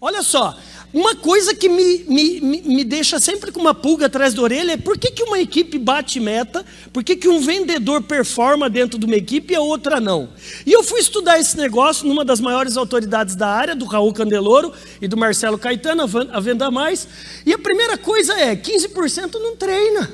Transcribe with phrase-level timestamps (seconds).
[0.00, 0.56] Olha só,
[0.94, 4.76] uma coisa que me, me, me, deixa sempre com uma pulga atrás da orelha é
[4.76, 9.06] por que, que uma equipe bate meta, por que, que um vendedor performa dentro de
[9.06, 10.28] uma equipe e a outra não.
[10.64, 14.72] E eu fui estudar esse negócio numa das maiores autoridades da área, do Raul Candeloro
[15.02, 17.08] e do Marcelo Caetano, a Venda Mais,
[17.44, 20.08] e a primeira coisa é: 15% não treina.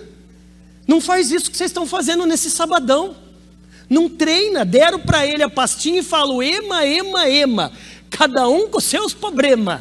[0.88, 3.16] Não faz isso que vocês estão fazendo nesse sabadão.
[3.88, 7.72] Não treina, deram para ele a pastinha e falam: ema, ema, ema
[8.16, 9.80] cada um com seus problemas.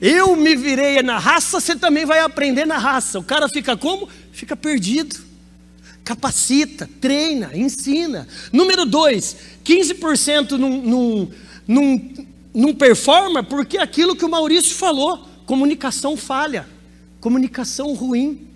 [0.00, 3.18] Eu me virei na raça, você também vai aprender na raça.
[3.18, 4.08] O cara fica como?
[4.32, 5.16] Fica perdido.
[6.04, 8.26] Capacita, treina, ensina.
[8.52, 11.30] Número dois, 15% não, não,
[11.66, 12.10] não,
[12.54, 16.66] não performa porque aquilo que o Maurício falou, comunicação falha,
[17.20, 18.48] comunicação ruim.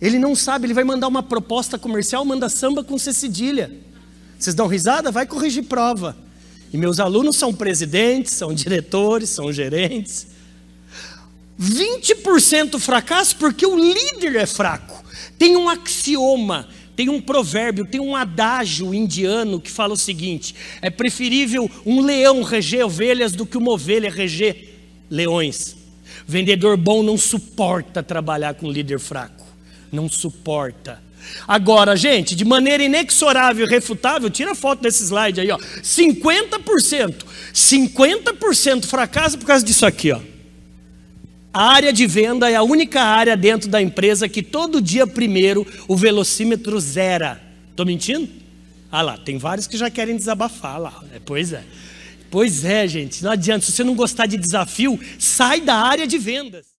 [0.00, 3.70] Ele não sabe, ele vai mandar uma proposta comercial, manda samba com C cedilha.
[4.38, 5.10] Vocês dão risada?
[5.10, 6.16] Vai corrigir prova.
[6.72, 10.28] E meus alunos são presidentes, são diretores, são gerentes.
[11.60, 15.04] 20% fracasso porque o líder é fraco.
[15.36, 20.88] Tem um axioma, tem um provérbio, tem um adágio indiano que fala o seguinte: é
[20.88, 24.78] preferível um leão reger ovelhas do que uma ovelha reger
[25.10, 25.76] leões.
[26.26, 29.44] Vendedor bom não suporta trabalhar com líder fraco.
[29.90, 31.02] Não suporta.
[31.46, 35.58] Agora, gente, de maneira inexorável e refutável, tira a foto desse slide aí, ó.
[35.82, 37.24] 50%.
[37.52, 40.20] 50% fracasso por causa disso aqui, ó.
[41.52, 45.66] A área de venda é a única área dentro da empresa que todo dia primeiro
[45.88, 47.42] o velocímetro zera.
[47.70, 48.28] Estou mentindo?
[48.90, 51.02] Ah lá, tem vários que já querem desabafar lá.
[51.12, 51.64] É, pois é.
[52.30, 53.22] Pois é, gente.
[53.24, 53.64] Não adianta.
[53.66, 56.64] Se você não gostar de desafio, sai da área de vendas.